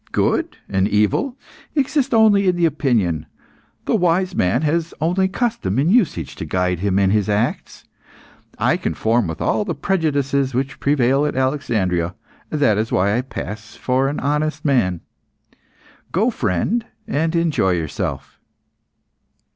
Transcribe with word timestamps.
Good 0.11 0.57
and 0.67 0.87
evil 0.87 1.37
exist 1.75 2.11
only 2.11 2.47
in 2.47 2.55
the 2.55 2.65
opinion. 2.65 3.27
The 3.85 3.95
wise 3.95 4.33
man 4.33 4.63
has 4.63 4.95
only 4.99 5.27
custom 5.27 5.77
and 5.77 5.91
usage 5.91 6.35
to 6.37 6.43
guide 6.45 6.79
him 6.79 6.97
in 6.97 7.11
his 7.11 7.29
acts. 7.29 7.83
I 8.57 8.77
conform 8.77 9.27
with 9.27 9.41
all 9.41 9.63
the 9.63 9.75
prejudices 9.75 10.55
which 10.55 10.79
prevail 10.79 11.23
at 11.27 11.35
Alexandria. 11.35 12.15
That 12.49 12.79
is 12.79 12.91
why 12.91 13.15
I 13.15 13.21
pass 13.21 13.75
for 13.75 14.07
an 14.07 14.19
honest 14.19 14.65
man. 14.65 15.01
Go, 16.11 16.31
friend, 16.31 16.83
and 17.07 17.35
enjoy 17.35 17.73
yourself." 17.73 18.39